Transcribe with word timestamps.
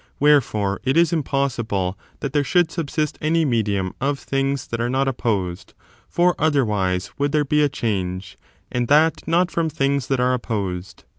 Wherefore, 0.19 0.79
it 0.83 0.97
is 0.97 1.13
impossible 1.13 1.95
that 2.21 2.33
there 2.33 2.43
should 2.43 2.71
subsist 2.71 3.19
any 3.21 3.45
medium 3.45 3.93
of 4.01 4.17
things 4.17 4.65
that 4.69 4.81
are 4.81 4.89
not 4.89 5.07
opposed; 5.07 5.75
for 6.09 6.33
otherwise 6.39 7.11
would 7.19 7.33
there 7.33 7.45
be 7.45 7.61
a 7.61 7.69
change, 7.69 8.35
and 8.71 8.87
that 8.87 9.27
not 9.27 9.51
from 9.51 9.69
things 9.69 10.07
that 10.07 10.19
are 10.19 10.33
opposed. 10.33 11.03